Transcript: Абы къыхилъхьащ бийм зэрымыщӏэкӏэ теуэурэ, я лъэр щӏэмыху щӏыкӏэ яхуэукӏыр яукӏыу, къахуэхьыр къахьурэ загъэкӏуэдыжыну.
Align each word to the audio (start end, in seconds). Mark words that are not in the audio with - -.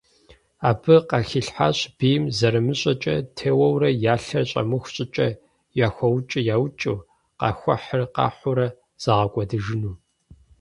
Абы 0.69 0.95
къыхилъхьащ 1.09 1.77
бийм 1.97 2.23
зэрымыщӏэкӏэ 2.37 3.15
теуэурэ, 3.37 3.89
я 4.13 4.15
лъэр 4.23 4.45
щӏэмыху 4.49 4.91
щӏыкӏэ 4.93 5.27
яхуэукӏыр 5.85 6.45
яукӏыу, 6.55 6.97
къахуэхьыр 7.39 8.01
къахьурэ 8.15 8.67
загъэкӏуэдыжыну. 9.01 9.95